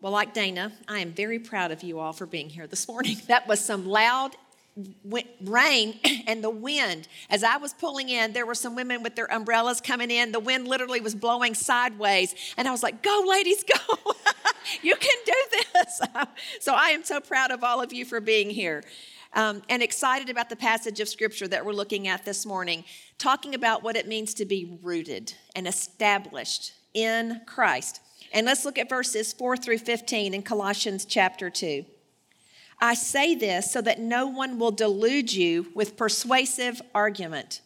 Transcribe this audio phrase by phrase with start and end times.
[0.00, 3.18] Well, like Dana, I am very proud of you all for being here this morning.
[3.28, 4.34] That was some loud
[5.44, 7.06] rain and the wind.
[7.28, 10.32] As I was pulling in, there were some women with their umbrellas coming in.
[10.32, 12.34] The wind literally was blowing sideways.
[12.56, 14.14] And I was like, Go, ladies, go.
[14.82, 15.34] you can do
[15.74, 16.00] this.
[16.60, 18.82] so I am so proud of all of you for being here.
[19.34, 22.84] Um, and excited about the passage of scripture that we're looking at this morning,
[23.18, 28.00] talking about what it means to be rooted and established in Christ.
[28.32, 31.84] And let's look at verses 4 through 15 in Colossians chapter 2.
[32.80, 37.60] I say this so that no one will delude you with persuasive argument.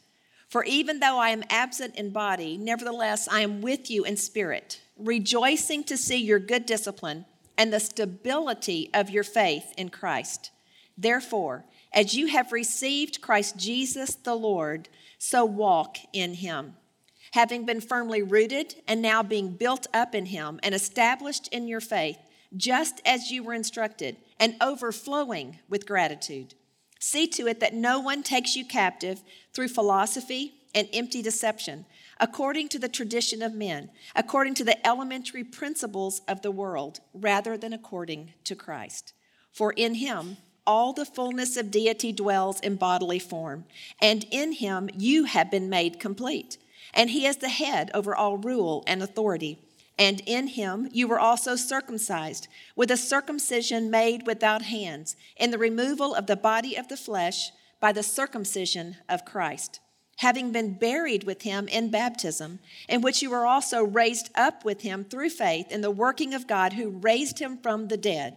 [0.48, 4.80] For even though I am absent in body, nevertheless I am with you in spirit,
[4.96, 10.50] rejoicing to see your good discipline and the stability of your faith in Christ.
[10.96, 14.88] Therefore, as you have received Christ Jesus the Lord,
[15.19, 16.74] so walk in him
[17.34, 21.80] having been firmly rooted and now being built up in Him and established in your
[21.80, 22.16] faith,
[22.56, 26.54] just as you were instructed, and overflowing with gratitude.
[27.00, 29.20] See to it that no one takes you captive
[29.52, 31.86] through philosophy and empty deception,
[32.20, 37.56] according to the tradition of men, according to the elementary principles of the world, rather
[37.56, 39.12] than according to Christ.
[39.50, 43.64] For in Him, all the fullness of deity dwells in bodily form,
[44.00, 46.56] and in him you have been made complete
[46.95, 49.59] and he is the head over all rule and authority.
[49.98, 55.59] And in him you were also circumcised with a circumcision made without hands, in the
[55.59, 57.50] removal of the body of the flesh
[57.81, 59.81] by the circumcision of Christ,
[60.19, 64.81] having been buried with him in baptism, in which you were also raised up with
[64.81, 68.37] him through faith in the working of God who raised him from the dead.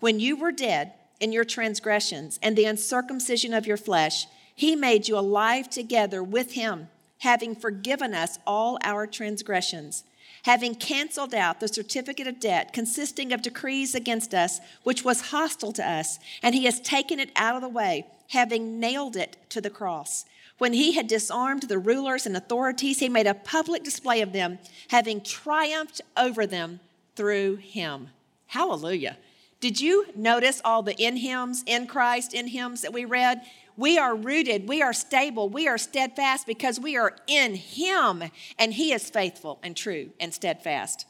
[0.00, 5.08] When you were dead in your transgressions and the uncircumcision of your flesh, he made
[5.08, 10.04] you alive together with him having forgiven us all our transgressions,
[10.44, 15.72] having canceled out the certificate of debt consisting of decrees against us, which was hostile
[15.72, 19.60] to us, and he has taken it out of the way, having nailed it to
[19.60, 20.24] the cross.
[20.58, 24.58] When he had disarmed the rulers and authorities, he made a public display of them,
[24.88, 26.80] having triumphed over them
[27.14, 28.08] through him.
[28.46, 29.18] Hallelujah.
[29.60, 33.42] Did you notice all the in hymns, in Christ, in hymns that we read?
[33.76, 38.24] We are rooted, we are stable, we are steadfast because we are in Him
[38.58, 41.06] and He is faithful and true and steadfast.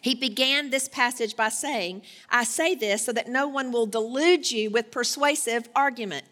[0.00, 4.50] He began this passage by saying, I say this so that no one will delude
[4.50, 6.24] you with persuasive argument.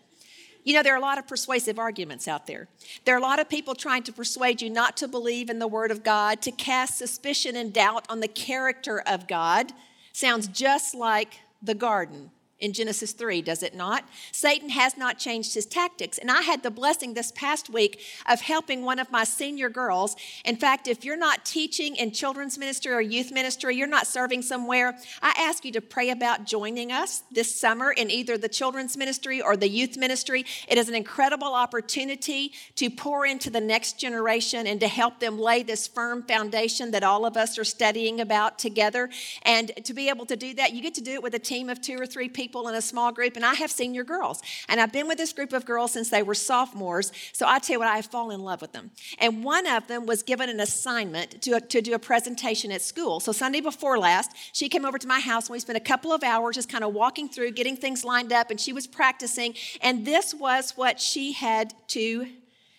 [0.64, 2.66] You know, there are a lot of persuasive arguments out there.
[3.04, 5.68] There are a lot of people trying to persuade you not to believe in the
[5.68, 9.72] Word of God, to cast suspicion and doubt on the character of God.
[10.12, 14.04] Sounds just like the garden in Genesis 3, does it not?
[14.32, 16.16] Satan has not changed his tactics.
[16.16, 20.16] And I had the blessing this past week of helping one of my senior girls.
[20.42, 24.40] In fact, if you're not teaching in children's ministry or youth ministry, you're not serving
[24.40, 28.96] somewhere, I ask you to pray about joining us this summer in either the children's
[28.96, 30.46] ministry or the youth ministry.
[30.66, 35.38] It is an incredible opportunity to pour into the next generation and to help them
[35.38, 39.10] lay this firm foundation that all of us are studying about together.
[39.42, 41.68] And to be able to do that, you get to do it with a team
[41.68, 44.40] of two or three people people in a small group, and I have senior girls.
[44.68, 47.10] And I've been with this group of girls since they were sophomores.
[47.32, 48.92] So I tell you what, I have fallen in love with them.
[49.18, 53.18] And one of them was given an assignment to, to do a presentation at school.
[53.18, 56.12] So Sunday before last, she came over to my house and we spent a couple
[56.12, 59.54] of hours just kind of walking through, getting things lined up, and she was practicing.
[59.80, 62.28] And this was what she had to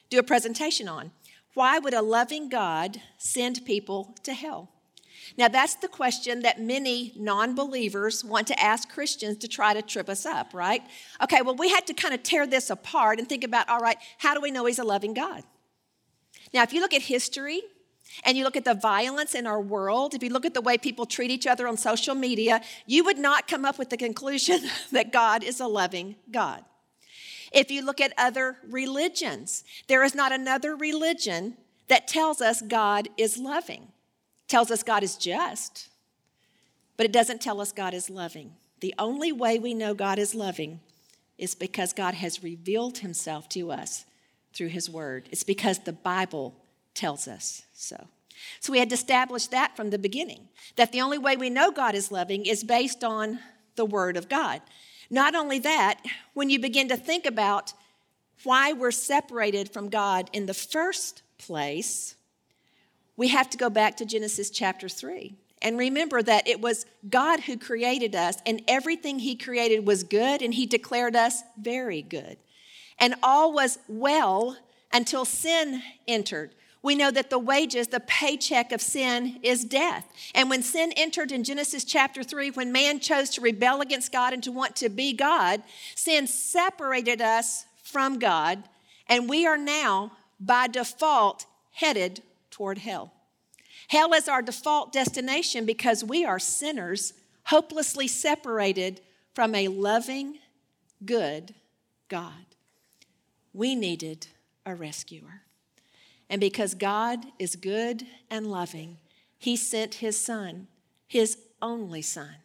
[0.10, 1.12] do a presentation on.
[1.56, 4.70] Why would a loving God send people to hell?
[5.38, 9.82] Now, that's the question that many non believers want to ask Christians to try to
[9.82, 10.82] trip us up, right?
[11.22, 13.98] Okay, well, we had to kind of tear this apart and think about all right,
[14.18, 15.44] how do we know He's a loving God?
[16.54, 17.62] Now, if you look at history,
[18.24, 20.78] and you look at the violence in our world, if you look at the way
[20.78, 24.62] people treat each other on social media, you would not come up with the conclusion
[24.92, 26.64] that God is a loving God.
[27.52, 31.58] If you look at other religions, there is not another religion
[31.88, 33.90] that tells us God is loving
[34.48, 35.90] tells us God is just,
[36.96, 38.54] but it doesn't tell us God is loving.
[38.80, 40.80] The only way we know God is loving
[41.38, 44.06] is because God has revealed himself to us
[44.54, 45.30] through his word.
[45.32, 46.56] It's because the Bible
[46.94, 48.08] tells us so.
[48.60, 51.72] So we had to establish that from the beginning that the only way we know
[51.72, 53.40] God is loving is based on
[53.76, 54.62] the word of God.
[55.10, 56.02] Not only that,
[56.34, 57.74] when you begin to think about
[58.44, 62.16] why we're separated from God in the first place,
[63.18, 67.42] we have to go back to Genesis chapter 3 and remember that it was God
[67.42, 72.38] who created us, and everything He created was good, and He declared us very good.
[73.00, 74.58] And all was well
[74.94, 76.52] until sin entered,
[76.84, 80.08] we know that the wages, the paycheck of sin, is death.
[80.34, 84.32] And when sin entered in Genesis chapter 3, when man chose to rebel against God
[84.32, 85.64] and to want to be God,
[85.96, 88.64] sin separated us from God,
[89.10, 92.22] and we are now, by default, headed
[92.58, 93.14] toward hell.
[93.88, 97.14] Hell is our default destination because we are sinners,
[97.46, 99.00] hopelessly separated
[99.36, 100.40] from a loving,
[101.06, 101.54] good
[102.10, 102.46] God.
[103.54, 104.26] We needed
[104.66, 105.44] a rescuer.
[106.32, 108.98] And because God is good and loving,
[109.38, 110.68] He sent His Son,
[111.08, 112.38] His only Son,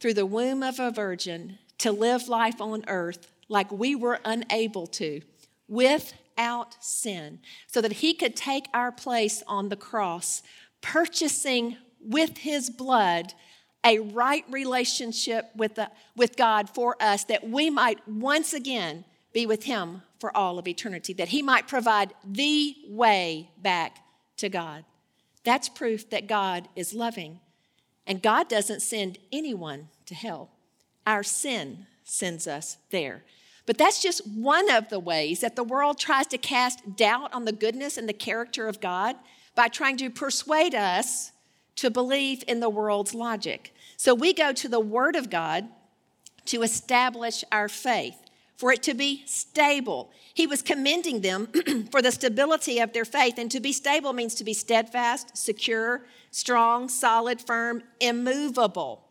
[0.00, 4.86] through the womb of a virgin to live life on earth like we were unable
[4.86, 5.20] to,
[6.36, 10.42] without sin, so that He could take our place on the cross,
[10.80, 13.34] purchasing with His blood
[13.86, 19.46] a right relationship with, the, with God for us that we might once again be
[19.46, 23.98] with Him for all of eternity, that He might provide the way back
[24.38, 24.84] to God.
[25.44, 27.40] That's proof that God is loving.
[28.06, 30.50] And God doesn't send anyone to hell,
[31.06, 33.22] our sin sends us there.
[33.66, 37.44] But that's just one of the ways that the world tries to cast doubt on
[37.44, 39.16] the goodness and the character of God
[39.54, 41.32] by trying to persuade us
[41.76, 43.74] to believe in the world's logic.
[43.96, 45.68] So we go to the Word of God
[46.46, 48.16] to establish our faith
[48.56, 50.10] for it to be stable.
[50.32, 51.48] He was commending them
[51.90, 53.34] for the stability of their faith.
[53.38, 59.03] And to be stable means to be steadfast, secure, strong, solid, firm, immovable.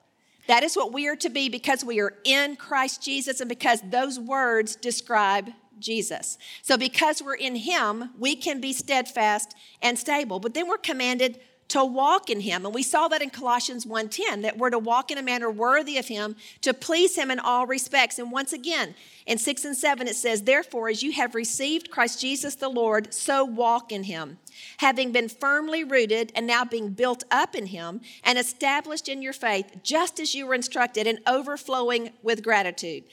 [0.47, 3.81] That is what we are to be because we are in Christ Jesus and because
[3.89, 5.49] those words describe
[5.79, 6.37] Jesus.
[6.61, 10.39] So, because we're in Him, we can be steadfast and stable.
[10.39, 12.65] But then we're commanded to walk in him.
[12.65, 15.97] And we saw that in Colossians 1:10 that we're to walk in a manner worthy
[15.97, 18.19] of him, to please him in all respects.
[18.19, 18.95] And once again,
[19.25, 23.13] in 6 and 7 it says, "Therefore as you have received Christ Jesus the Lord,
[23.13, 24.37] so walk in him,
[24.77, 29.33] having been firmly rooted and now being built up in him and established in your
[29.33, 33.03] faith, just as you were instructed and overflowing with gratitude."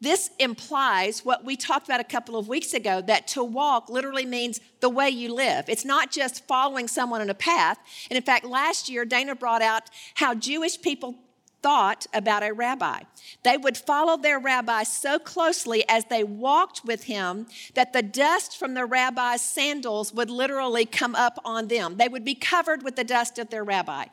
[0.00, 4.26] This implies what we talked about a couple of weeks ago that to walk literally
[4.26, 5.68] means the way you live.
[5.68, 7.78] It's not just following someone on a path.
[8.10, 9.84] And in fact, last year, Dana brought out
[10.14, 11.14] how Jewish people
[11.62, 13.00] thought about a rabbi.
[13.42, 18.58] They would follow their rabbi so closely as they walked with him that the dust
[18.58, 21.96] from the rabbi's sandals would literally come up on them.
[21.96, 24.04] They would be covered with the dust of their rabbi.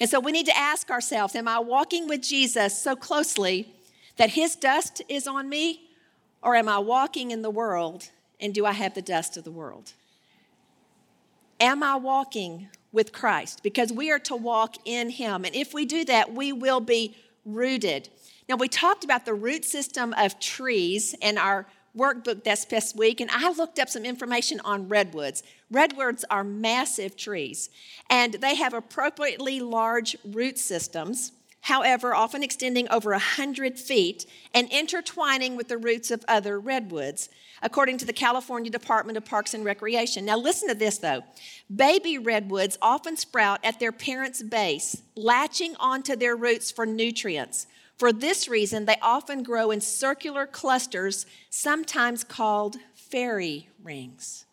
[0.00, 3.74] And so we need to ask ourselves Am I walking with Jesus so closely
[4.16, 5.90] that his dust is on me?
[6.42, 9.50] Or am I walking in the world and do I have the dust of the
[9.50, 9.94] world?
[11.60, 13.62] Am I walking with Christ?
[13.62, 15.44] Because we are to walk in him.
[15.44, 18.08] And if we do that, we will be rooted.
[18.48, 21.66] Now, we talked about the root system of trees in our
[21.96, 25.42] workbook this past week, and I looked up some information on redwoods.
[25.70, 27.70] Redwoods are massive trees,
[28.10, 31.32] and they have appropriately large root systems
[31.64, 37.30] however, often extending over a 100 feet and intertwining with the roots of other redwoods,
[37.62, 40.26] according to the California Department of Parks and Recreation.
[40.26, 41.22] Now, listen to this though.
[41.74, 47.66] Baby redwoods often sprout at their parent's base, latching onto their roots for nutrients.
[47.96, 54.44] For this reason, they often grow in circular clusters, sometimes called fairy rings.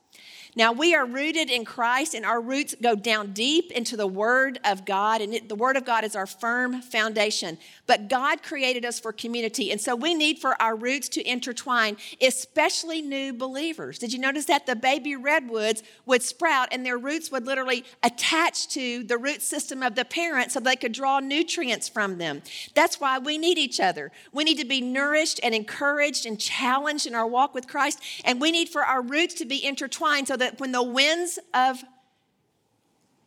[0.54, 4.60] Now, we are rooted in Christ, and our roots go down deep into the Word
[4.66, 7.58] of God, and it, the Word of God is our firm foundation.
[7.88, 11.96] But God created us for community, and so we need for our roots to intertwine,
[12.22, 13.98] especially new believers.
[13.98, 14.66] Did you notice that?
[14.66, 19.82] The baby redwoods would sprout, and their roots would literally attach to the root system
[19.82, 22.42] of the parent so they could draw nutrients from them.
[22.76, 24.12] That's why we need each other.
[24.34, 28.42] We need to be nourished and encouraged and challenged in our walk with Christ, and
[28.42, 31.84] we need for our roots to be intertwined so that when the winds of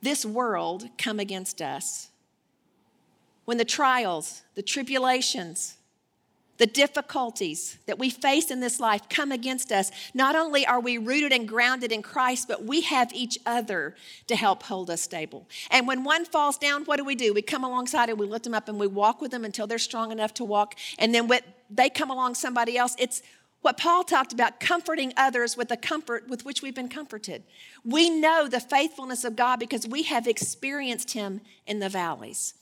[0.02, 2.10] this world come against us,
[3.44, 5.76] when the trials, the tribulations,
[6.56, 10.98] the difficulties that we face in this life come against us, not only are we
[10.98, 13.96] rooted and grounded in Christ, but we have each other
[14.28, 15.48] to help hold us stable.
[15.70, 17.34] And when one falls down, what do we do?
[17.34, 19.78] We come alongside and we lift them up and we walk with them until they're
[19.78, 20.76] strong enough to walk.
[20.98, 21.40] And then when
[21.70, 23.22] they come along somebody else, it's
[23.64, 27.44] what Paul talked about, comforting others with the comfort with which we've been comforted.
[27.82, 32.52] We know the faithfulness of God because we have experienced Him in the valleys.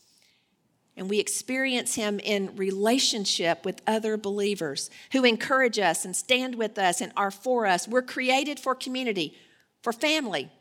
[0.96, 6.78] And we experience Him in relationship with other believers who encourage us and stand with
[6.78, 7.88] us and are for us.
[7.88, 9.36] We're created for community,
[9.82, 10.52] for family,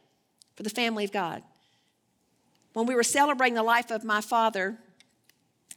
[0.56, 1.44] for the family of God.
[2.74, 4.80] When we were celebrating the life of my father,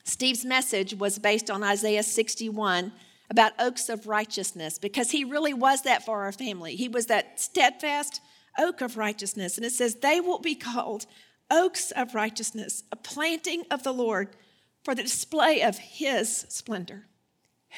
[0.05, 2.93] Steve's message was based on Isaiah 61
[3.31, 6.77] about oaks of righteousness because he really was that for our family.
[6.77, 8.21] He was that steadfast,
[8.59, 9.57] oak of righteousness.
[9.57, 11.07] And it says, They will be called
[11.51, 14.37] oaks of righteousness, a planting of the Lord
[14.83, 17.07] for the display of his splendor.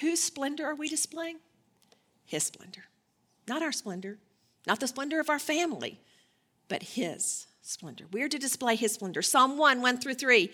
[0.00, 1.38] Whose splendor are we displaying?
[2.24, 2.84] His splendor.
[3.48, 4.18] Not our splendor,
[4.66, 6.00] not the splendor of our family,
[6.68, 8.06] but his splendor.
[8.12, 9.22] We're to display his splendor.
[9.22, 10.50] Psalm 1 1 through 3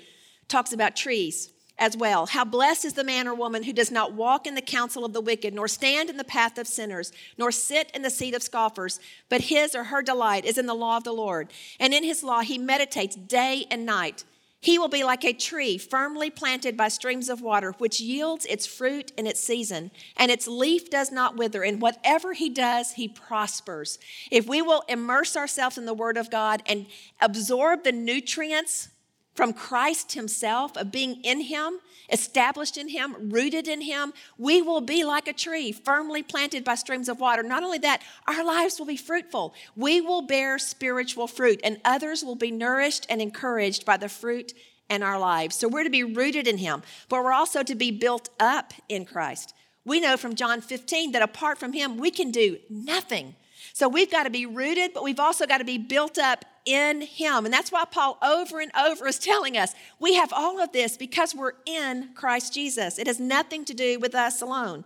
[0.48, 2.26] talks about trees as well.
[2.26, 5.12] How blessed is the man or woman who does not walk in the counsel of
[5.12, 8.42] the wicked, nor stand in the path of sinners, nor sit in the seat of
[8.42, 11.52] scoffers, but his or her delight is in the law of the Lord.
[11.80, 14.24] And in his law he meditates day and night.
[14.62, 18.64] He will be like a tree firmly planted by streams of water, which yields its
[18.64, 21.64] fruit in its season, and its leaf does not wither.
[21.64, 23.98] And whatever he does, he prospers.
[24.30, 26.86] If we will immerse ourselves in the Word of God and
[27.20, 28.90] absorb the nutrients
[29.34, 31.78] from Christ Himself, of being in Him,
[32.10, 36.74] established in Him, rooted in Him, we will be like a tree firmly planted by
[36.74, 37.42] streams of water.
[37.42, 39.54] Not only that, our lives will be fruitful.
[39.74, 44.52] We will bear spiritual fruit, and others will be nourished and encouraged by the fruit
[44.90, 45.56] in our lives.
[45.56, 49.06] So we're to be rooted in Him, but we're also to be built up in
[49.06, 49.54] Christ.
[49.84, 53.34] We know from John 15 that apart from Him, we can do nothing.
[53.72, 57.02] So we've got to be rooted, but we've also got to be built up in
[57.02, 57.44] Him.
[57.44, 60.96] And that's why Paul over and over is telling us we have all of this
[60.96, 62.98] because we're in Christ Jesus.
[62.98, 64.84] It has nothing to do with us alone.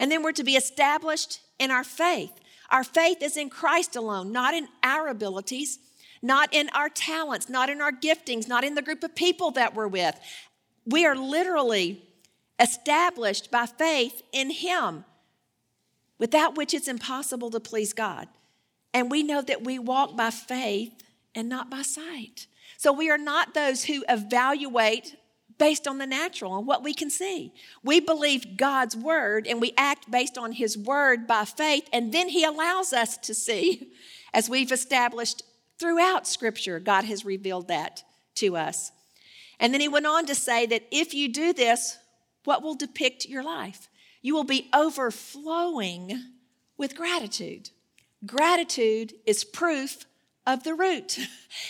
[0.00, 2.32] And then we're to be established in our faith.
[2.70, 5.78] Our faith is in Christ alone, not in our abilities,
[6.22, 9.74] not in our talents, not in our giftings, not in the group of people that
[9.74, 10.18] we're with.
[10.86, 12.02] We are literally
[12.58, 15.04] established by faith in Him,
[16.18, 18.28] without which it's impossible to please God.
[18.94, 20.92] And we know that we walk by faith
[21.34, 22.46] and not by sight.
[22.76, 25.16] So we are not those who evaluate
[25.58, 27.52] based on the natural and what we can see.
[27.84, 32.28] We believe God's word and we act based on his word by faith, and then
[32.28, 33.92] he allows us to see,
[34.34, 35.42] as we've established
[35.78, 38.02] throughout scripture, God has revealed that
[38.36, 38.92] to us.
[39.60, 41.98] And then he went on to say that if you do this,
[42.44, 43.88] what will depict your life?
[44.20, 46.20] You will be overflowing
[46.76, 47.70] with gratitude.
[48.26, 50.06] Gratitude is proof
[50.46, 51.18] of the root.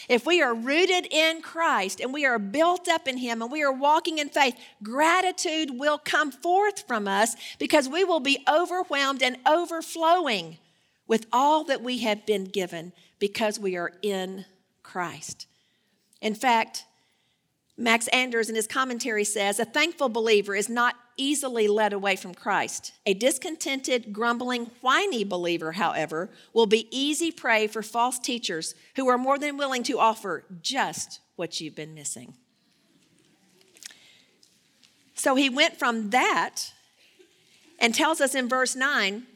[0.09, 3.65] If we are rooted in Christ and we are built up in Him and we
[3.65, 9.25] are walking in faith, gratitude will come forth from us because we will be overwhelmed
[9.25, 10.59] and overflowing
[11.09, 14.45] with all that we have been given because we are in
[14.85, 15.49] Christ.
[16.21, 16.85] In fact,
[17.77, 22.35] Max Anders in his commentary says a thankful believer is not easily led away from
[22.35, 22.93] Christ.
[23.07, 29.19] A discontented, grumbling, whiny believer, however, will be easy prey for false teachers who are
[29.19, 32.35] more than willing to offer just what you've been missing.
[35.15, 36.73] So he went from that
[37.79, 39.27] and tells us in verse 9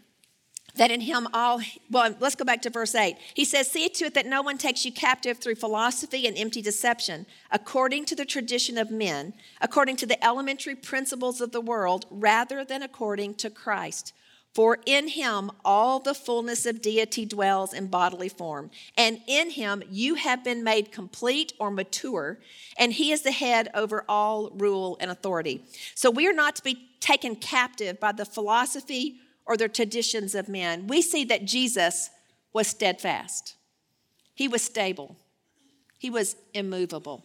[0.77, 3.17] that in him all, well, let's go back to verse 8.
[3.35, 6.63] He says, See to it that no one takes you captive through philosophy and empty
[6.63, 12.07] deception, according to the tradition of men, according to the elementary principles of the world,
[12.11, 14.13] rather than according to Christ.
[14.57, 19.83] For in him all the fullness of deity dwells in bodily form, and in him
[19.91, 22.39] you have been made complete or mature,
[22.79, 25.63] and he is the head over all rule and authority.
[25.95, 30.49] So we are not to be taken captive by the philosophy or the traditions of
[30.49, 30.87] men.
[30.87, 32.11] We see that Jesus
[32.53, 33.55] was steadfast,
[34.35, 35.17] he was stable,
[35.99, 37.25] he was immovable,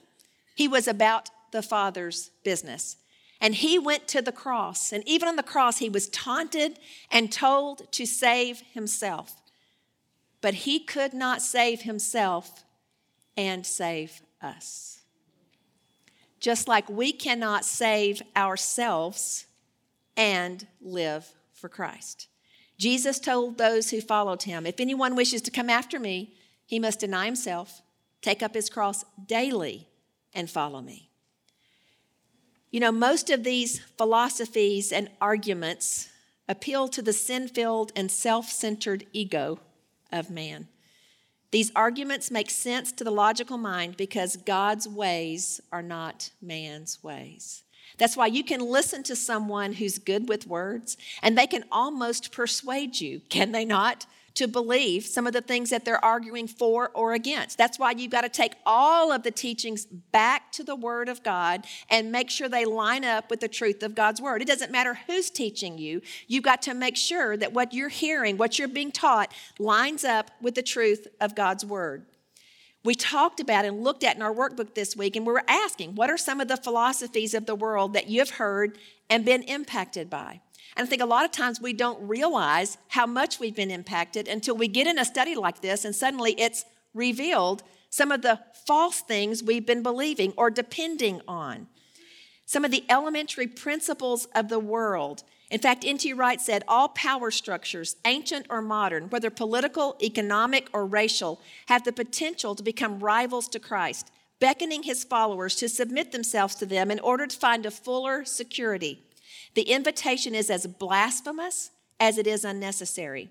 [0.56, 2.98] he was about the Father's business.
[3.44, 6.78] And he went to the cross, and even on the cross, he was taunted
[7.12, 9.36] and told to save himself.
[10.42, 12.64] But he could not save himself
[13.36, 15.02] and save us.
[16.40, 19.48] Just like we cannot save ourselves
[20.16, 21.28] and live
[21.62, 22.28] for Christ.
[22.78, 26.34] Jesus told those who followed him, If anyone wishes to come after me,
[26.66, 27.82] he must deny himself,
[28.22, 29.88] take up his cross daily,
[30.34, 31.10] and follow me.
[32.72, 36.10] You know, most of these philosophies and arguments
[36.48, 39.60] appeal to the sin filled and self centered ego
[40.12, 40.68] of man.
[41.52, 47.64] These arguments make sense to the logical mind because God's ways are not man's ways.
[47.98, 52.32] That's why you can listen to someone who's good with words and they can almost
[52.32, 54.06] persuade you, can they not?
[54.36, 57.58] To believe some of the things that they're arguing for or against.
[57.58, 61.22] That's why you've got to take all of the teachings back to the Word of
[61.22, 64.42] God and make sure they line up with the truth of God's Word.
[64.42, 68.38] It doesn't matter who's teaching you, you've got to make sure that what you're hearing,
[68.38, 72.06] what you're being taught, lines up with the truth of God's Word.
[72.84, 75.96] We talked about and looked at in our workbook this week, and we were asking,
[75.96, 78.78] what are some of the philosophies of the world that you've heard
[79.10, 80.42] and been impacted by?
[80.76, 84.28] And I think a lot of times we don't realize how much we've been impacted
[84.28, 88.40] until we get in a study like this and suddenly it's revealed some of the
[88.66, 91.68] false things we've been believing or depending on.
[92.46, 95.24] Some of the elementary principles of the world.
[95.52, 96.14] In fact, N.T.
[96.14, 101.92] Wright said all power structures, ancient or modern, whether political, economic, or racial, have the
[101.92, 107.02] potential to become rivals to Christ, beckoning his followers to submit themselves to them in
[107.02, 109.04] order to find a fuller security.
[109.54, 113.30] The invitation is as blasphemous as it is unnecessary.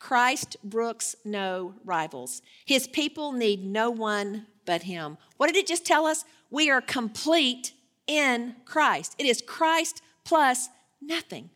[0.00, 2.42] Christ brooks no rivals.
[2.64, 5.18] His people need no one but him.
[5.36, 6.24] What did it just tell us?
[6.50, 7.74] We are complete
[8.08, 9.14] in Christ.
[9.18, 10.68] It is Christ plus
[11.00, 11.50] nothing.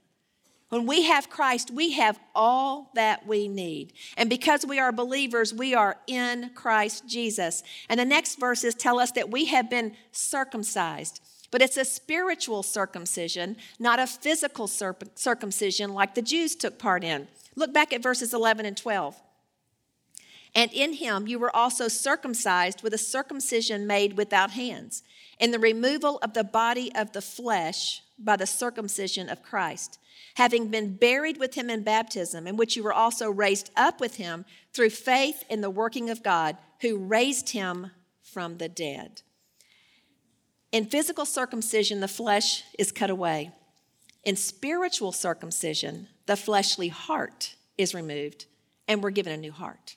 [0.74, 3.92] When we have Christ, we have all that we need.
[4.16, 7.62] And because we are believers, we are in Christ Jesus.
[7.88, 11.20] And the next verses tell us that we have been circumcised.
[11.52, 17.28] But it's a spiritual circumcision, not a physical circumcision like the Jews took part in.
[17.54, 19.14] Look back at verses 11 and 12.
[20.54, 25.02] And in him you were also circumcised with a circumcision made without hands,
[25.38, 29.98] in the removal of the body of the flesh by the circumcision of Christ,
[30.34, 34.16] having been buried with him in baptism, in which you were also raised up with
[34.16, 37.90] him through faith in the working of God, who raised him
[38.22, 39.22] from the dead.
[40.70, 43.52] In physical circumcision, the flesh is cut away.
[44.24, 48.46] In spiritual circumcision, the fleshly heart is removed,
[48.88, 49.96] and we're given a new heart.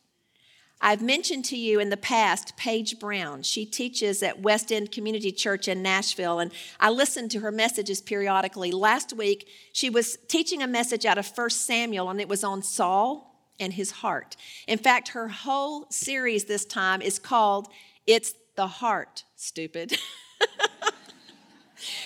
[0.79, 3.41] I've mentioned to you in the past Paige Brown.
[3.41, 7.99] She teaches at West End Community Church in Nashville, and I listen to her messages
[7.99, 8.71] periodically.
[8.71, 12.61] Last week, she was teaching a message out of 1 Samuel, and it was on
[12.61, 14.35] Saul and his heart.
[14.67, 17.67] In fact, her whole series this time is called
[18.05, 19.97] It's the Heart, Stupid.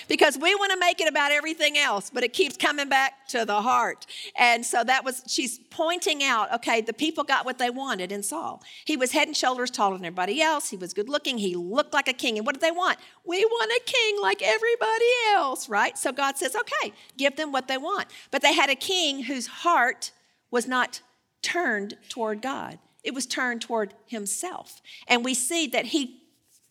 [0.08, 3.44] because we want to make it about everything else, but it keeps coming back to
[3.44, 4.06] the heart.
[4.36, 8.22] And so that was, she's pointing out, okay, the people got what they wanted in
[8.22, 8.62] Saul.
[8.84, 10.70] He was head and shoulders taller than everybody else.
[10.70, 11.38] He was good looking.
[11.38, 12.36] He looked like a king.
[12.38, 12.98] And what did they want?
[13.24, 15.96] We want a king like everybody else, right?
[15.96, 18.08] So God says, okay, give them what they want.
[18.30, 20.10] But they had a king whose heart
[20.50, 21.00] was not
[21.42, 22.78] turned toward God.
[23.02, 24.80] It was turned toward himself.
[25.08, 26.20] And we see that he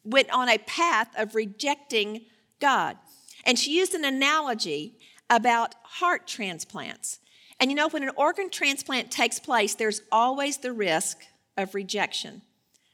[0.03, 2.21] went on a path of rejecting
[2.61, 2.97] God.
[3.43, 4.93] And she used an analogy
[5.29, 7.19] about heart transplants.
[7.59, 11.17] And you know, when an organ transplant takes place, there's always the risk
[11.57, 12.41] of rejection.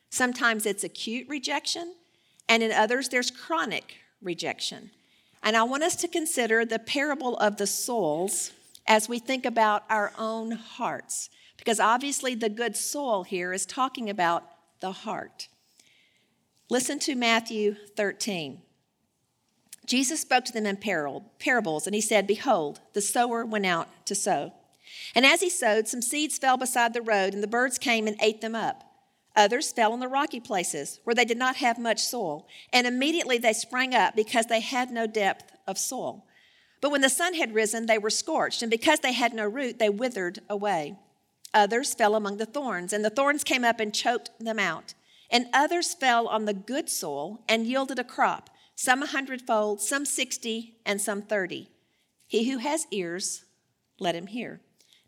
[0.09, 1.93] Sometimes it's acute rejection,
[2.49, 4.91] and in others, there's chronic rejection.
[5.43, 8.51] And I want us to consider the parable of the souls
[8.87, 14.09] as we think about our own hearts, because obviously the good soul here is talking
[14.09, 14.43] about
[14.79, 15.49] the heart.
[16.69, 18.61] Listen to Matthew 13.
[19.87, 24.13] Jesus spoke to them in parables, and he said, Behold, the sower went out to
[24.13, 24.51] sow.
[25.15, 28.17] And as he sowed, some seeds fell beside the road, and the birds came and
[28.21, 28.83] ate them up.
[29.35, 33.37] Others fell on the rocky places, where they did not have much soil, and immediately
[33.37, 36.25] they sprang up because they had no depth of soil.
[36.81, 39.79] But when the sun had risen, they were scorched, and because they had no root,
[39.79, 40.97] they withered away.
[41.53, 44.93] Others fell among the thorns, and the thorns came up and choked them out.
[45.29, 50.05] And others fell on the good soil and yielded a crop, some a hundredfold, some
[50.05, 51.67] sixty, and some thirty.
[52.27, 53.43] He who has ears,
[53.99, 54.61] let him hear.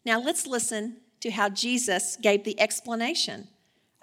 [0.04, 3.48] Now let's listen to how Jesus gave the explanation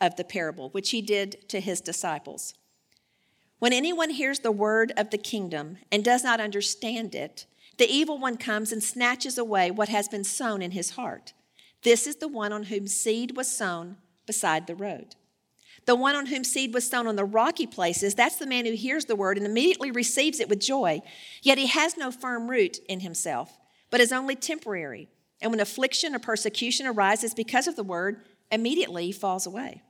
[0.01, 2.55] of the parable, which he did to his disciples.
[3.59, 8.19] When anyone hears the word of the kingdom and does not understand it, the evil
[8.19, 11.33] one comes and snatches away what has been sown in his heart.
[11.83, 15.17] This is the one on whom seed was sown beside the road.
[15.87, 18.73] The one on whom seed was sown on the rocky places, that's the man who
[18.73, 21.01] hears the word and immediately receives it with joy.
[21.43, 23.57] Yet he has no firm root in himself,
[23.91, 25.09] but is only temporary.
[25.41, 29.83] And when affliction or persecution arises because of the word, immediately he falls away.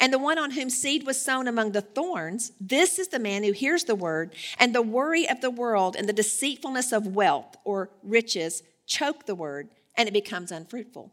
[0.00, 3.42] And the one on whom seed was sown among the thorns, this is the man
[3.42, 7.56] who hears the word, and the worry of the world and the deceitfulness of wealth
[7.64, 11.12] or riches choke the word, and it becomes unfruitful.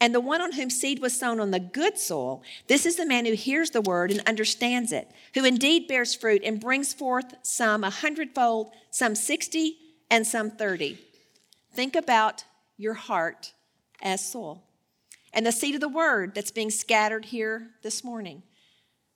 [0.00, 3.06] And the one on whom seed was sown on the good soil, this is the
[3.06, 7.34] man who hears the word and understands it, who indeed bears fruit and brings forth
[7.42, 9.78] some a hundredfold, some sixty,
[10.10, 10.98] and some thirty.
[11.72, 12.44] Think about
[12.76, 13.54] your heart
[14.02, 14.62] as soil
[15.36, 18.42] and the seed of the word that's being scattered here this morning.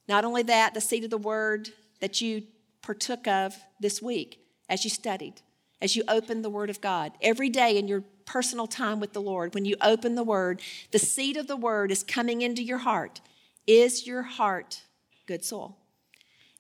[0.06, 2.42] Not only that, the seed of the word that you
[2.82, 4.38] partook of this week
[4.68, 5.40] as you studied,
[5.80, 7.12] as you opened the word of God.
[7.22, 10.62] Every day in your personal time with the Lord, when you open the Word,
[10.92, 13.20] the seed of the Word is coming into your heart.
[13.66, 14.82] Is your heart
[15.26, 15.78] good soul?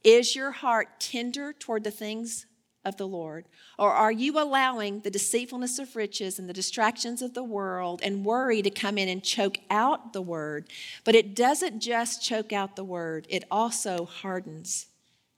[0.02, 2.46] Is your heart tender toward the things
[2.84, 3.44] of the Lord?
[3.78, 8.24] Or are you allowing the deceitfulness of riches and the distractions of the world and
[8.24, 10.68] worry to come in and choke out the word?
[11.04, 14.86] But it doesn't just choke out the word, it also hardens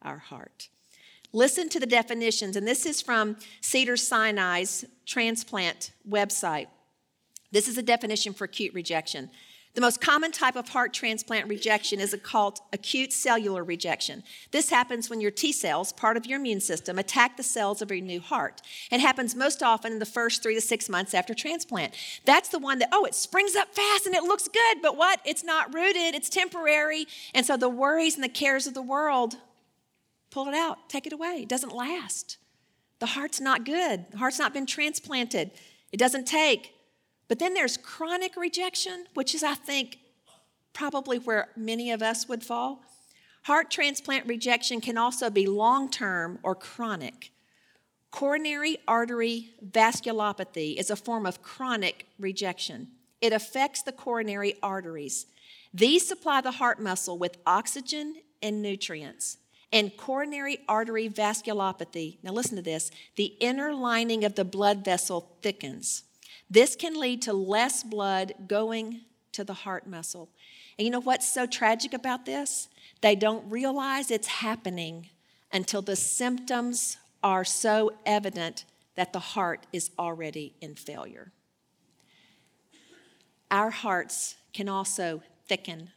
[0.00, 0.68] our heart.
[1.32, 6.66] Listen to the definitions, and this is from Cedars-Sinai's transplant website.
[7.50, 9.30] This is a definition for acute rejection.
[9.74, 14.22] The most common type of heart transplant rejection is called acute cellular rejection.
[14.50, 17.90] This happens when your T cells, part of your immune system, attack the cells of
[17.90, 18.60] your new heart.
[18.90, 21.94] It happens most often in the first three to six months after transplant.
[22.26, 25.20] That's the one that, oh, it springs up fast and it looks good, but what?
[25.24, 27.06] It's not rooted, it's temporary.
[27.34, 29.36] And so the worries and the cares of the world
[30.32, 31.40] pull it out, take it away.
[31.42, 32.38] It doesn't last.
[32.98, 35.50] The heart's not good, the heart's not been transplanted.
[35.92, 36.72] It doesn't take.
[37.28, 39.98] But then there's chronic rejection, which is, I think,
[40.72, 42.82] probably where many of us would fall.
[43.44, 47.32] Heart transplant rejection can also be long term or chronic.
[48.10, 52.88] Coronary artery vasculopathy is a form of chronic rejection.
[53.20, 55.26] It affects the coronary arteries.
[55.72, 59.38] These supply the heart muscle with oxygen and nutrients.
[59.72, 65.36] And coronary artery vasculopathy, now listen to this, the inner lining of the blood vessel
[65.40, 66.04] thickens.
[66.50, 69.00] This can lead to less blood going
[69.32, 70.28] to the heart muscle.
[70.78, 72.68] And you know what's so tragic about this?
[73.00, 75.08] They don't realize it's happening
[75.52, 81.32] until the symptoms are so evident that the heart is already in failure.
[83.50, 85.90] Our hearts can also thicken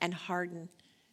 [0.00, 0.68] and harden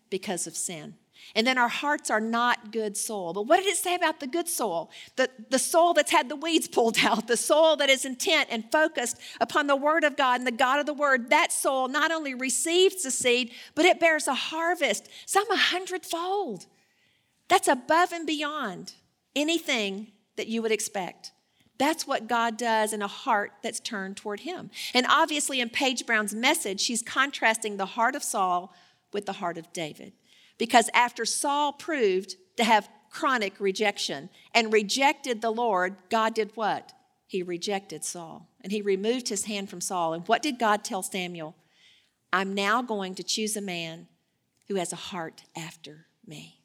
[0.10, 0.96] because of sin.
[1.36, 3.34] And then our hearts are not good soil.
[3.34, 4.90] But what did it say about the good soil?
[5.16, 8.72] The, the soil that's had the weeds pulled out, the soil that is intent and
[8.72, 11.30] focused upon the Word of God and the God of the Word.
[11.30, 16.68] That soil not only receives the seed, but it bears a harvest, some a hundredfold.
[17.48, 18.94] That's above and beyond
[19.36, 21.32] anything that you would expect.
[21.78, 24.72] That's what God does in a heart that's turned toward Him.
[24.94, 28.74] And obviously, in Paige Brown's message, she's contrasting the heart of Saul
[29.12, 30.14] with the heart of David.
[30.58, 36.94] Because after Saul proved to have chronic rejection and rejected the Lord, God did what?
[37.28, 40.14] He rejected Saul and he removed his hand from Saul.
[40.14, 41.56] And what did God tell Samuel?
[42.32, 44.08] I'm now going to choose a man
[44.68, 46.60] who has a heart after me.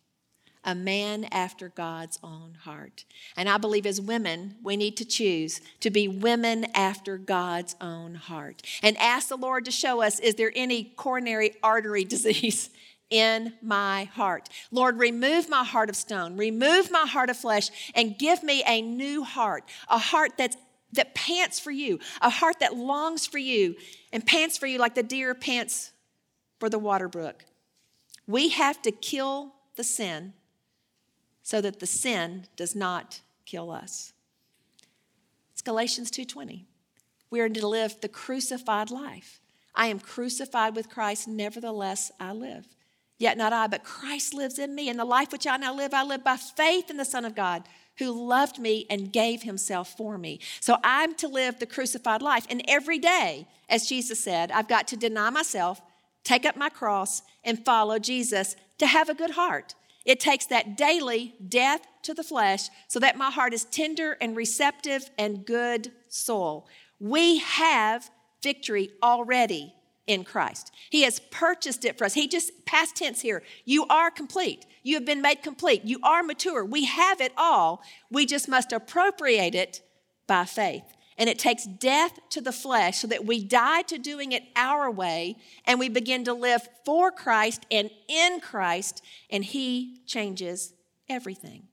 [0.65, 3.05] A man after God's own heart.
[3.35, 8.15] And I believe as women, we need to choose to be women after God's own
[8.15, 12.69] heart and ask the Lord to show us is there any coronary artery disease
[13.11, 14.49] in my heart.
[14.71, 18.81] Lord, remove my heart of stone, remove my heart of flesh, and give me a
[18.81, 20.57] new heart, a heart that's
[20.93, 23.77] that pants for you, a heart that longs for you
[24.13, 25.93] and pants for you like the deer pants
[26.59, 27.45] for the water brook.
[28.27, 30.35] We have to kill the sin
[31.43, 34.13] so that the sin does not kill us.
[35.53, 36.67] It's Galatians 2:20.
[37.31, 39.41] We are to live the crucified life.
[39.75, 42.67] I am crucified with Christ, nevertheless I live.
[43.21, 44.89] Yet not I, but Christ lives in me.
[44.89, 47.37] And the life which I now live, I live by faith in the Son of
[47.37, 47.63] God
[47.99, 50.41] who loved me and gave himself for me.
[50.59, 52.47] So I'm to live the crucified life.
[52.49, 55.83] And every day, as Jesus said, I've got to deny myself,
[56.25, 59.75] take up my cross, and follow Jesus to have a good heart.
[60.07, 64.35] It takes that daily death to the flesh so that my heart is tender and
[64.35, 66.67] receptive and good soul.
[66.99, 68.11] We have
[68.43, 69.75] victory already
[70.11, 70.73] in Christ.
[70.91, 72.15] He has purchased it for us.
[72.15, 74.67] He just, past tense here, you are complete.
[74.83, 75.85] You have been made complete.
[75.85, 76.65] You are mature.
[76.65, 77.83] We have it all.
[78.11, 79.83] We just must appropriate it
[80.27, 80.83] by faith.
[81.17, 84.91] And it takes death to the flesh so that we die to doing it our
[84.91, 90.73] way and we begin to live for Christ and in Christ, and He changes
[91.09, 91.69] everything.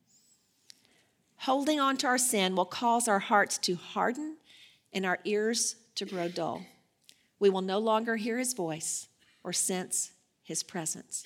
[1.37, 4.37] Holding on to our sin will cause our hearts to harden
[4.93, 6.61] and our ears to grow dull
[7.39, 9.07] we will no longer hear his voice
[9.43, 10.11] or sense
[10.43, 11.23] his presence.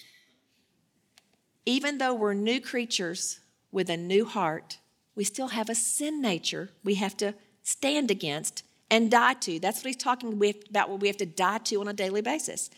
[1.65, 3.39] Even though we're new creatures
[3.71, 4.79] with a new heart,
[5.15, 9.59] we still have a sin nature we have to stand against and die to.
[9.59, 12.69] That's what he's talking about, what we have to die to on a daily basis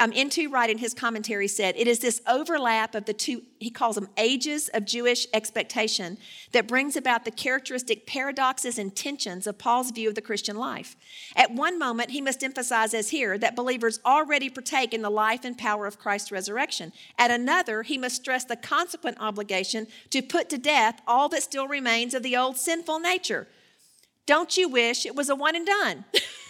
[0.00, 0.48] um, N.T.
[0.48, 4.08] Wright in his commentary said, It is this overlap of the two, he calls them
[4.16, 6.18] ages of Jewish expectation,
[6.50, 10.96] that brings about the characteristic paradoxes and tensions of Paul's view of the Christian life.
[11.36, 15.44] At one moment, he must emphasize, as here, that believers already partake in the life
[15.44, 16.92] and power of Christ's resurrection.
[17.16, 21.68] At another, he must stress the consequent obligation to put to death all that still
[21.68, 23.46] remains of the old sinful nature.
[24.26, 26.04] Don't you wish it was a one and done?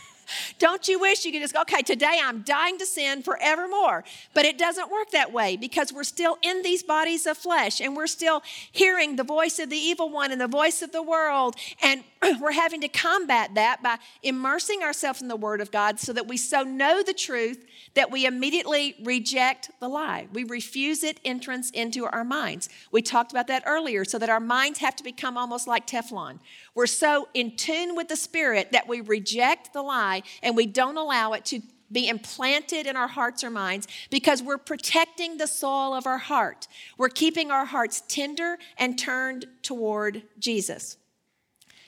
[0.58, 4.04] Don't you wish you could just go, okay, today I'm dying to sin forevermore?
[4.34, 7.96] But it doesn't work that way because we're still in these bodies of flesh and
[7.96, 11.56] we're still hearing the voice of the evil one and the voice of the world.
[11.82, 12.04] And
[12.40, 16.26] we're having to combat that by immersing ourselves in the Word of God so that
[16.26, 20.26] we so know the truth that we immediately reject the lie.
[20.32, 22.68] We refuse it entrance into our minds.
[22.90, 26.38] We talked about that earlier, so that our minds have to become almost like Teflon.
[26.74, 30.96] We're so in tune with the Spirit that we reject the lie and we don't
[30.96, 35.94] allow it to be implanted in our hearts or minds because we're protecting the soul
[35.94, 36.66] of our heart.
[36.98, 40.96] We're keeping our hearts tender and turned toward Jesus.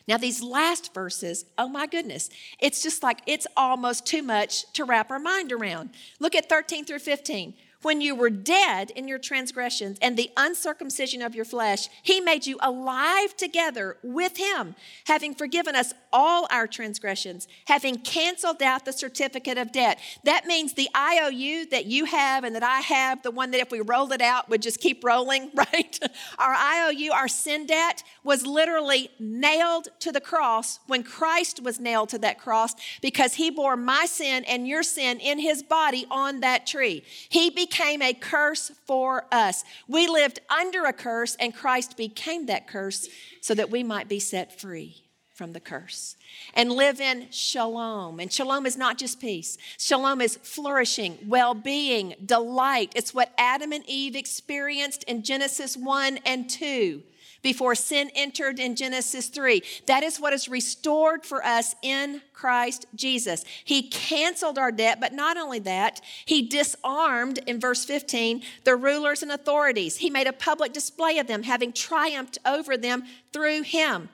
[0.08, 4.84] Now, these last verses, oh my goodness, it's just like it's almost too much to
[4.84, 5.90] wrap our mind around.
[6.20, 7.54] Look at 13 through 15
[7.86, 12.44] when you were dead in your transgressions and the uncircumcision of your flesh, he made
[12.44, 18.92] you alive together with him, having forgiven us all our transgressions, having canceled out the
[18.92, 20.00] certificate of debt.
[20.24, 23.70] That means the IOU that you have and that I have, the one that if
[23.70, 25.96] we rolled it out would just keep rolling, right?
[26.40, 32.08] Our IOU, our sin debt, was literally nailed to the cross when Christ was nailed
[32.08, 36.40] to that cross because he bore my sin and your sin in his body on
[36.40, 37.04] that tree.
[37.28, 39.64] He became became a curse for us.
[39.88, 43.08] We lived under a curse, and Christ became that curse
[43.40, 45.02] so that we might be set free
[45.34, 46.16] from the curse
[46.54, 48.18] and live in shalom.
[48.20, 52.92] And shalom is not just peace, shalom is flourishing, well being, delight.
[52.96, 57.02] It's what Adam and Eve experienced in Genesis 1 and 2
[57.46, 59.62] before sin entered in Genesis 3.
[59.86, 63.44] That is what is restored for us in Christ Jesus.
[63.64, 69.22] He canceled our debt, but not only that, he disarmed, in verse 15, the rulers
[69.22, 69.98] and authorities.
[69.98, 74.08] He made a public display of them, having triumphed over them through him.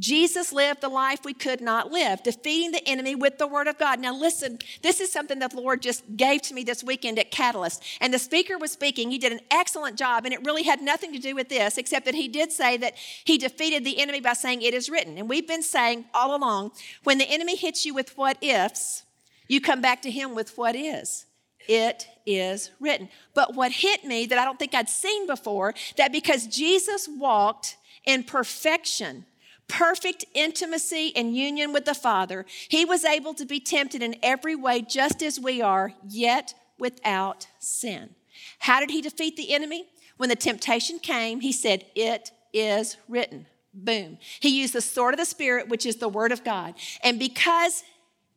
[0.00, 3.78] Jesus lived the life we could not live, defeating the enemy with the word of
[3.78, 4.00] God.
[4.00, 7.30] Now, listen, this is something that the Lord just gave to me this weekend at
[7.30, 7.84] Catalyst.
[8.00, 9.10] And the speaker was speaking.
[9.10, 12.06] He did an excellent job, and it really had nothing to do with this, except
[12.06, 15.18] that he did say that he defeated the enemy by saying, It is written.
[15.18, 16.72] And we've been saying all along
[17.04, 19.04] when the enemy hits you with what ifs,
[19.48, 21.26] you come back to him with what is.
[21.68, 23.10] It is written.
[23.34, 27.76] But what hit me that I don't think I'd seen before, that because Jesus walked
[28.06, 29.26] in perfection,
[29.70, 34.56] perfect intimacy and union with the Father, he was able to be tempted in every
[34.56, 38.10] way just as we are, yet without sin.
[38.58, 39.86] How did he defeat the enemy?
[40.16, 43.46] When the temptation came, he said, It is written.
[43.72, 44.18] Boom.
[44.40, 46.74] He used the sword of the Spirit, which is the Word of God.
[47.02, 47.84] And because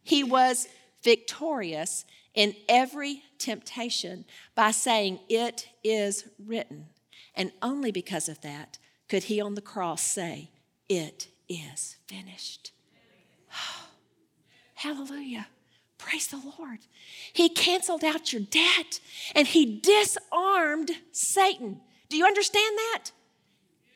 [0.03, 0.67] he was
[1.03, 6.87] victorious in every temptation by saying, It is written,
[7.35, 8.77] and only because of that
[9.09, 10.49] could he on the cross say,
[10.89, 12.71] it is finished.
[14.75, 15.47] hallelujah.
[15.97, 16.79] Praise the Lord.
[17.31, 18.99] He canceled out your debt
[19.33, 21.79] and he disarmed Satan.
[22.09, 23.11] Do you understand that?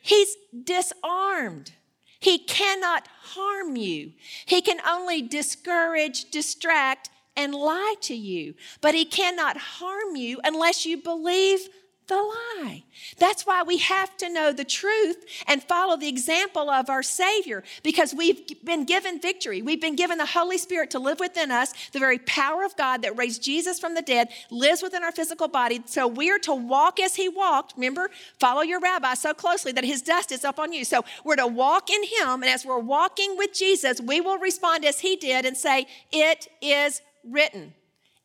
[0.00, 1.72] He's disarmed.
[2.18, 4.12] He cannot harm you.
[4.46, 8.54] He can only discourage, distract, and lie to you.
[8.80, 11.68] But he cannot harm you unless you believe
[12.08, 12.84] the lie.
[13.18, 17.62] That's why we have to know the truth and follow the example of our Savior
[17.82, 19.62] because we've been given victory.
[19.62, 21.72] We've been given the Holy Spirit to live within us.
[21.92, 25.48] The very power of God that raised Jesus from the dead lives within our physical
[25.48, 25.82] body.
[25.86, 27.74] So we are to walk as He walked.
[27.76, 30.84] Remember, follow your rabbi so closely that His dust is up on you.
[30.84, 32.42] So we're to walk in Him.
[32.42, 36.48] And as we're walking with Jesus, we will respond as He did and say, It
[36.60, 37.74] is written.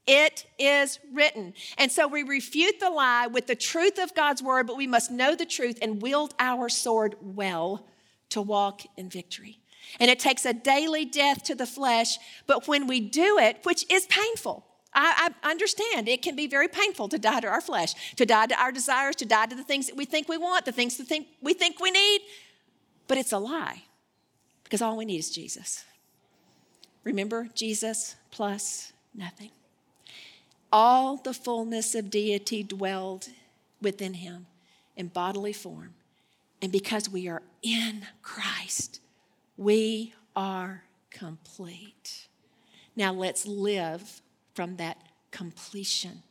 [0.05, 1.53] It is written.
[1.77, 5.11] And so we refute the lie with the truth of God's word, but we must
[5.11, 7.85] know the truth and wield our sword well
[8.29, 9.59] to walk in victory.
[9.99, 13.89] And it takes a daily death to the flesh, but when we do it, which
[13.91, 17.93] is painful, I, I, understand it can be very painful to die to our flesh,
[18.15, 20.65] to die to our desires, to die to the things that we think we want,
[20.65, 22.21] the things that think, we think we need,
[23.07, 23.83] but it's a lie
[24.63, 25.83] because all we need is Jesus.
[27.03, 29.51] Remember, Jesus plus nothing
[30.73, 33.29] all the fullness of deity dwelled
[33.79, 34.47] within him
[34.97, 35.93] in bodily form.
[36.61, 38.99] And because we are in Christ,
[39.55, 42.27] we are complete.
[42.95, 44.21] Now let's live
[44.55, 44.97] from that
[45.29, 46.23] completion,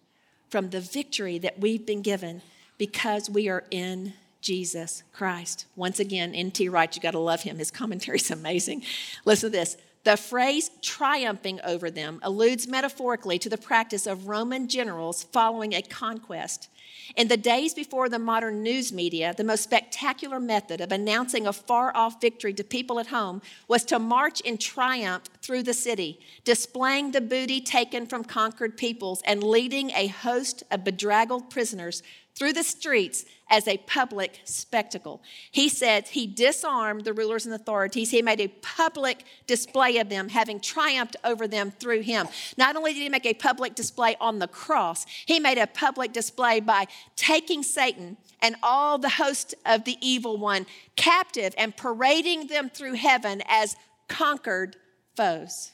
[0.51, 2.43] from the victory that we've been given
[2.79, 5.67] because we are in Jesus Christ.
[5.77, 6.69] Once again, N.T.
[6.69, 7.59] Wright, you got to love him.
[7.59, 8.83] His commentary is amazing.
[9.25, 14.67] Listen to this The phrase triumphing over them alludes metaphorically to the practice of Roman
[14.67, 16.69] generals following a conquest.
[17.17, 21.53] In the days before the modern news media, the most spectacular method of announcing a
[21.53, 26.21] far off victory to people at home was to march in triumph through the city,
[26.45, 32.03] displaying the booty taken from conquered peoples and leading a host of bedraggled prisoners
[32.35, 35.23] through the streets as a public spectacle.
[35.51, 38.11] He said he disarmed the rulers and authorities.
[38.11, 42.29] He made a public display of them, having triumphed over them through him.
[42.57, 46.13] Not only did he make a public display on the cross, he made a public
[46.13, 50.67] display by taking Satan and all the host of the evil one
[50.97, 53.77] captive and parading them through heaven as
[54.09, 54.77] conquered
[55.17, 55.73] foes.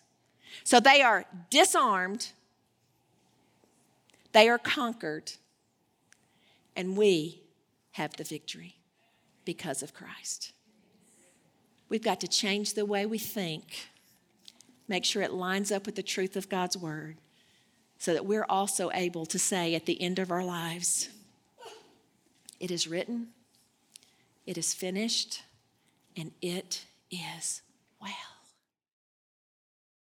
[0.65, 2.33] So they are disarmed,
[4.33, 5.33] they are conquered
[6.77, 7.43] and we
[7.93, 8.77] have the victory
[9.45, 10.53] because of Christ.
[11.89, 13.89] We've got to change the way we think,
[14.87, 17.17] make sure it lines up with the truth of God's word,
[17.99, 21.09] so that we're also able to say at the end of our lives,
[22.61, 23.29] It is written,
[24.47, 25.43] it is finished,
[26.17, 27.63] and it is
[28.01, 28.38] well.